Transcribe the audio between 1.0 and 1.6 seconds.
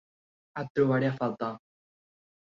a faltar.